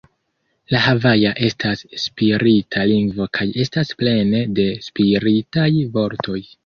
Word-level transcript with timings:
La 0.75 0.79
havaja 0.85 1.33
estas 1.47 1.83
spirita 2.03 2.85
lingvo 2.93 3.27
kaj 3.39 3.47
estas 3.65 3.93
plene 4.01 4.41
de 4.61 4.67
spiritaj 4.87 5.69
vortoj. 5.99 6.41